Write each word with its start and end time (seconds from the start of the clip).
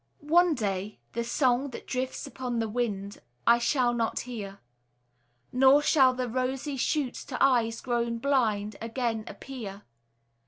One 0.33 0.55
day 0.55 0.97
the 1.13 1.23
song 1.23 1.69
that 1.69 1.85
drifts 1.85 2.25
upon 2.25 2.57
the 2.57 2.67
wind, 2.67 3.21
I 3.45 3.59
shall 3.59 3.93
not 3.93 4.21
hear; 4.21 4.57
Nor 5.51 5.83
shall 5.83 6.15
the 6.15 6.27
rosy 6.27 6.75
shoots 6.75 7.23
to 7.25 7.37
eyes 7.39 7.81
grown 7.81 8.17
blind 8.17 8.77
Again 8.81 9.25
appear. 9.27 9.83